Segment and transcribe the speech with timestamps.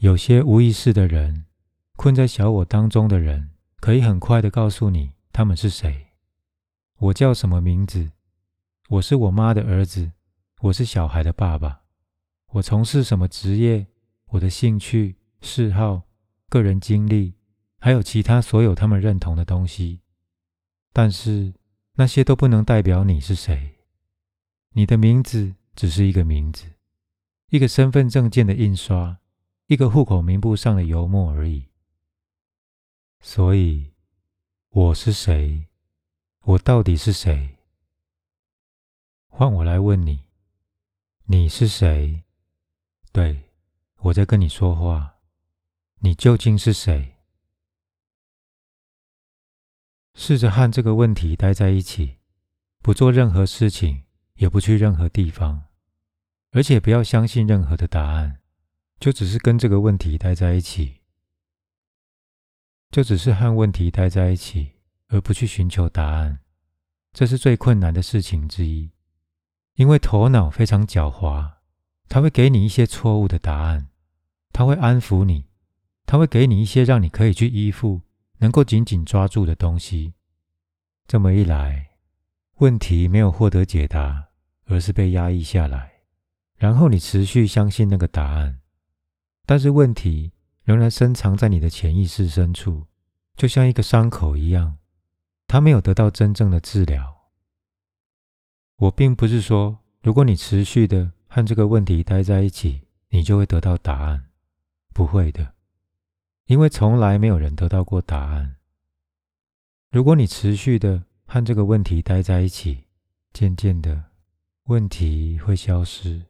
[0.00, 1.46] 有些无意识的人，
[1.96, 6.08] 困在小我当中的人，可以很快的告诉你他们是谁。
[6.98, 8.10] 我叫什么名字？
[8.90, 10.12] 我是我妈的儿子，
[10.60, 11.80] 我是小孩的爸爸。
[12.52, 13.86] 我从事什么职业？
[14.26, 16.02] 我的兴趣、嗜好、
[16.50, 17.34] 个人经历，
[17.78, 20.02] 还有其他所有他们认同的东西。
[20.92, 21.54] 但是
[21.94, 23.76] 那些都不能代表你是谁。
[24.72, 26.66] 你的名字只是一个名字，
[27.48, 29.18] 一个身份证件的印刷，
[29.68, 31.66] 一个户口名簿上的油墨而已。
[33.18, 33.92] 所以，
[34.68, 35.66] 我是谁？
[36.42, 37.56] 我到底是谁？
[39.26, 40.28] 换我来问你，
[41.24, 42.22] 你是谁？
[43.10, 43.50] 对，
[43.96, 45.16] 我在跟你说话。
[45.98, 47.16] 你究竟是谁？
[50.14, 52.18] 试着和这个问题待在一起，
[52.82, 55.64] 不做任何事情，也不去任何地方，
[56.52, 58.40] 而且不要相信任何的答案，
[58.98, 61.00] 就只是跟这个问题待在一起，
[62.90, 64.72] 就只是和问题待在一起。
[65.08, 66.40] 而不去寻求答案，
[67.12, 68.90] 这是最困难的事情之一。
[69.76, 71.58] 因为头脑非常狡猾，
[72.08, 73.88] 它会给你一些错误的答案，
[74.52, 75.44] 它会安抚你，
[76.06, 78.00] 它会给你一些让你可以去依附、
[78.38, 80.14] 能够紧紧抓住的东西。
[81.06, 81.90] 这么一来，
[82.56, 84.30] 问题没有获得解答，
[84.64, 86.00] 而是被压抑下来。
[86.56, 88.58] 然后你持续相信那个答案，
[89.46, 90.32] 但是问题
[90.64, 92.86] 仍然深藏在你的潜意识深处，
[93.36, 94.76] 就像一个伤口一样。
[95.46, 97.30] 它没有得到真正的治疗。
[98.76, 104.24] 我并不是说，如果你持续的和这个问题待在一起，你就会得到答案。
[104.92, 105.54] 不会的，
[106.46, 108.56] 因为从来没有人得到过答案。
[109.92, 112.88] 如果你持续的和这个问题待在一起，
[113.32, 114.06] 渐渐的，
[114.64, 116.26] 问题会消失。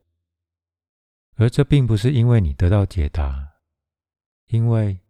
[1.37, 3.55] 而这并不是因为你得到解答，
[4.49, 5.01] 因为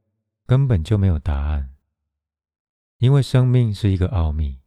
[0.44, 1.74] 根本就没有答案。
[2.98, 4.60] 因为生命是一个奥秘，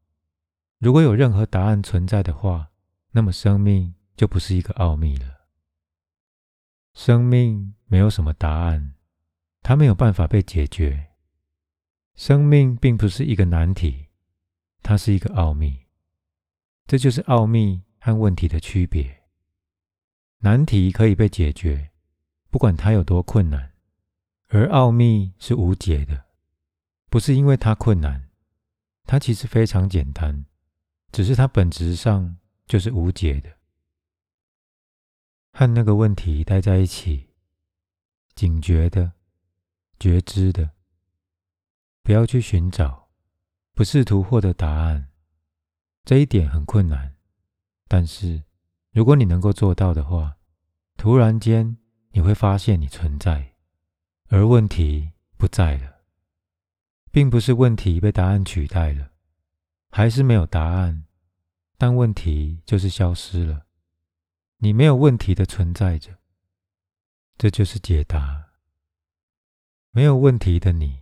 [0.78, 2.70] 如果有任何答案存在的话，
[3.12, 5.48] 那么生命就不是一个奥秘了。
[6.94, 8.94] 生命没有什么答案，
[9.62, 11.08] 它没有办法被解决。
[12.16, 14.08] 生命并不是一个难题，
[14.84, 15.88] 它是一个奥秘。
[16.86, 19.19] 这就是奥秘和问题的区别。
[20.40, 21.92] 难题可以被解决，
[22.50, 23.74] 不管它有多困难，
[24.48, 26.28] 而奥秘是无解的。
[27.10, 28.30] 不是因为它困难，
[29.04, 30.46] 它其实非常简单，
[31.12, 33.58] 只是它本质上就是无解的。
[35.52, 37.32] 和那个问题待在一起，
[38.34, 39.12] 警觉的、
[40.00, 40.72] 觉知的，
[42.02, 43.10] 不要去寻找，
[43.74, 45.10] 不试图获得答案。
[46.06, 47.16] 这一点很困难，
[47.88, 48.44] 但是
[48.92, 50.38] 如果你能够做到的话，
[50.98, 51.78] 突然间
[52.12, 53.56] 你会发现你存在，
[54.28, 56.00] 而问题不在了。
[57.12, 59.12] 并不是问题被答案取代了，
[59.90, 61.06] 还是没有答案，
[61.78, 63.66] 但问题就是消失了。
[64.58, 66.20] 你没有问题的存在着，
[67.38, 68.50] 这就是解答。
[69.92, 71.02] 没有问题的你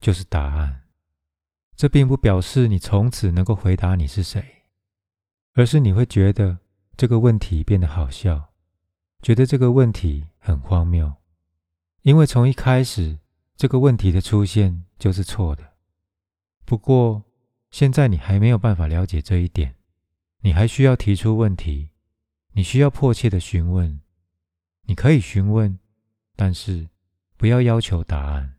[0.00, 0.88] 就是答案。
[1.76, 4.64] 这并不表示你从此能够回答你是谁，
[5.52, 6.58] 而是你会觉得
[6.96, 8.52] 这个问题变得好笑，
[9.22, 11.14] 觉得这个问题很荒谬，
[12.02, 13.18] 因为从一开始。
[13.56, 15.74] 这个问题的出现就是错的。
[16.64, 17.22] 不过，
[17.70, 19.76] 现在你还没有办法了解这一点，
[20.40, 21.90] 你还需要提出问题，
[22.54, 24.00] 你需要迫切的询问。
[24.86, 25.78] 你可以询问，
[26.34, 26.88] 但是
[27.36, 28.56] 不要要求答案。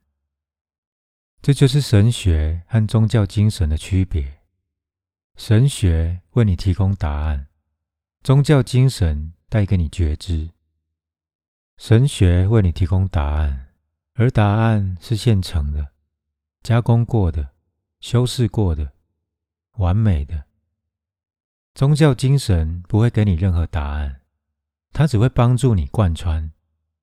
[1.41, 4.40] 这就是神学和宗教精神的区别。
[5.35, 7.47] 神学为你提供答案，
[8.25, 10.50] 宗教精神带给你觉知。
[11.78, 13.67] 神学为你提供答案。
[14.16, 15.91] 而答案是现成的、
[16.64, 17.52] 加工过的、
[18.00, 18.94] 修饰过的、
[19.73, 20.46] 完美的。
[21.76, 24.22] 宗教精神不会给你任何答案，
[24.91, 26.52] 它只会帮助你贯穿、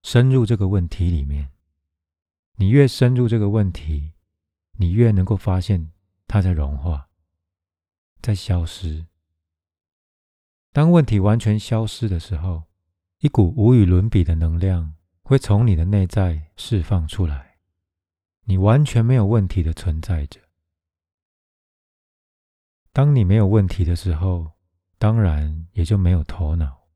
[0.02, 1.52] 深入这个问题里面。
[2.56, 4.10] 你越深入这个问题，
[4.72, 5.92] 你越能够发现
[6.26, 7.08] 它在融化、
[8.20, 9.06] 在消失。
[10.72, 12.64] 当问题完全消失的时候，
[13.18, 14.94] 一股无与伦比的能量。
[15.24, 17.56] 会从你的内在释放出来，
[18.42, 20.40] 你完全没有问题的存在着。
[22.92, 24.52] 当你没有问题的时候，
[24.98, 26.88] 当然也就没有头脑。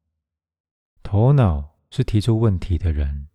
[1.03, 3.29] 头脑是提出问题的人。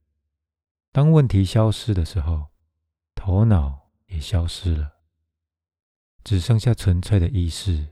[0.91, 2.49] 当问题消失的时候，
[3.15, 4.97] 头脑也消失了，
[6.23, 7.87] 只剩下纯粹的意识，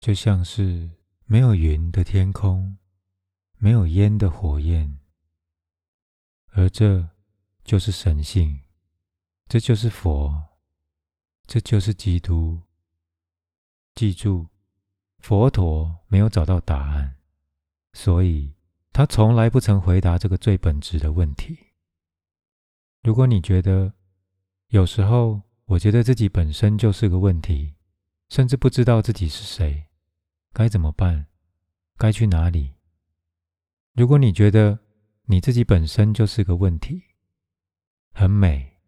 [0.00, 0.90] 就像是
[1.28, 2.78] 没有云的天空，
[3.58, 5.00] 没有烟的火焰。
[6.52, 7.10] 而这
[7.64, 8.60] 就是神性，
[9.48, 10.60] 这就是佛，
[11.44, 12.62] 这就是基督。
[13.96, 14.46] 记住，
[15.18, 17.16] 佛陀没有找到答案，
[17.92, 18.54] 所以
[18.92, 21.58] 他从来不曾回答这个最本质的问题。
[23.02, 23.94] 如果你觉得
[24.68, 27.74] 有时候，我觉得自己本身就是个问题，
[28.28, 29.88] 甚至不知道自己是谁，
[30.56, 31.26] 该怎么办？
[31.98, 32.76] 该去哪里？
[33.92, 34.78] 如果你觉得
[35.26, 37.02] 你自己本身就是个问题，
[38.14, 38.78] 很美，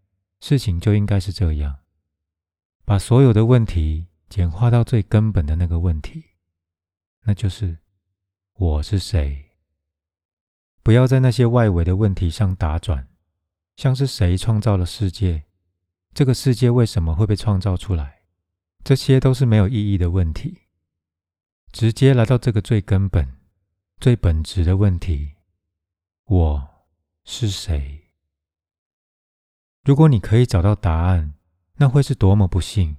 [0.41, 1.81] 事情就应该是这样，
[2.87, 6.25] 把所有的问题简化到最根本的那个问题，
[7.25, 7.81] 那就是
[8.55, 9.51] 我是谁。
[10.83, 13.09] 不要在那些外围的问题上打转，
[13.77, 15.45] 像是谁创造了世界，
[16.15, 18.23] 这个世界为什么会被创造出来，
[18.83, 20.63] 这些都是没有意义的问题。
[21.79, 23.37] 直接来到这个最根本。
[24.01, 25.35] 最本质的问题：
[26.25, 26.69] 我
[27.25, 28.09] 是谁？
[29.85, 31.35] 如果你可以找到答案，
[31.77, 32.97] 那会是多么不幸！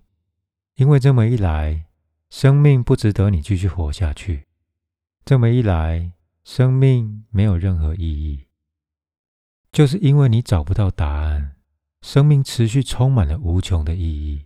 [0.75, 1.87] 因为这么一来，
[2.29, 4.45] 生命不值得你继续活下去；
[5.25, 6.13] 这么一来，
[6.45, 8.47] 生命没有任何意义。
[9.73, 11.57] 就是因为你找不到答案，
[12.01, 14.45] 生命持续充满了无穷的意义。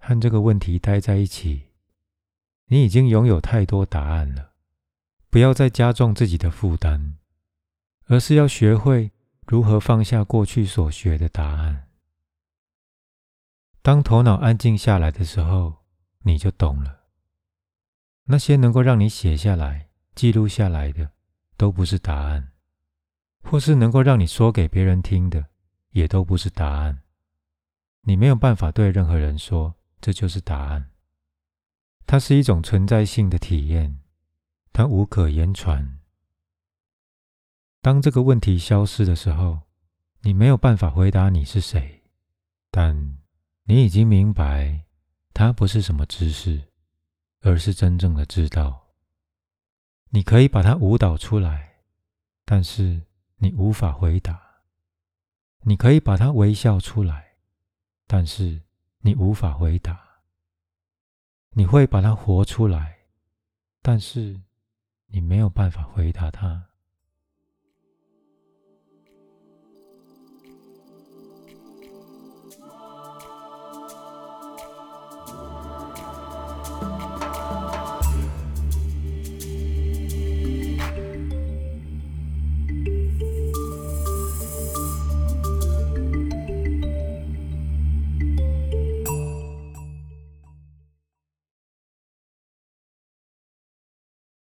[0.00, 1.68] 和这个问题待在一起，
[2.66, 4.52] 你已经拥有太多答案了。
[5.30, 7.16] 不要再加重自己的负担，
[8.06, 9.10] 而是要学会
[9.46, 11.88] 如何放下过去所学的答案。
[13.82, 15.84] 当头脑安静下来的时候，
[16.22, 17.00] 你就懂了。
[18.26, 21.10] 那些能够让你写下来、记录下来的，
[21.56, 22.52] 都不是答案；
[23.42, 25.46] 或是能够让你说给别人听的，
[25.90, 27.02] 也都不是答案。
[28.02, 30.90] 你没有办法对任何人说这就是答案。
[32.06, 34.00] 它是一种存在性的体验。
[34.72, 36.00] 它无可言传。
[37.80, 39.60] 当这个问题消失的时候，
[40.22, 42.02] 你没有办法回答你是谁，
[42.70, 43.18] 但
[43.64, 44.84] 你已经明白，
[45.32, 46.72] 它不是什么知识，
[47.42, 48.94] 而是真正的知道。
[50.10, 51.84] 你可以把它舞蹈出来，
[52.44, 53.02] 但是
[53.36, 54.34] 你无法回答；
[55.60, 57.36] 你可以把它微笑出来，
[58.08, 58.62] 但是
[59.00, 60.03] 你无法回答。
[61.54, 62.98] 你会把它活出来，
[63.80, 64.40] 但是。
[65.06, 66.70] 你没有办法回答他。